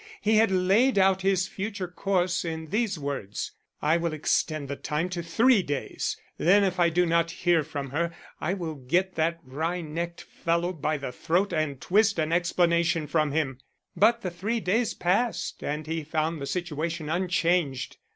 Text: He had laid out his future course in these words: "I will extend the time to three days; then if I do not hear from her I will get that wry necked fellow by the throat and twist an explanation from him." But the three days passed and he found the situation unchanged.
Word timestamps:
He 0.19 0.37
had 0.37 0.49
laid 0.49 0.97
out 0.97 1.21
his 1.21 1.47
future 1.47 1.87
course 1.87 2.43
in 2.43 2.71
these 2.71 2.97
words: 2.97 3.51
"I 3.83 3.97
will 3.97 4.13
extend 4.13 4.67
the 4.67 4.75
time 4.75 5.09
to 5.09 5.21
three 5.21 5.61
days; 5.61 6.17
then 6.39 6.63
if 6.63 6.79
I 6.79 6.89
do 6.89 7.05
not 7.05 7.29
hear 7.29 7.63
from 7.63 7.91
her 7.91 8.11
I 8.39 8.55
will 8.55 8.73
get 8.73 9.13
that 9.13 9.37
wry 9.43 9.81
necked 9.81 10.21
fellow 10.23 10.73
by 10.73 10.97
the 10.97 11.11
throat 11.11 11.53
and 11.53 11.79
twist 11.79 12.17
an 12.17 12.31
explanation 12.33 13.05
from 13.05 13.31
him." 13.31 13.59
But 13.95 14.21
the 14.23 14.31
three 14.31 14.59
days 14.59 14.95
passed 14.95 15.63
and 15.63 15.85
he 15.85 16.03
found 16.03 16.41
the 16.41 16.47
situation 16.47 17.07
unchanged. 17.07 17.97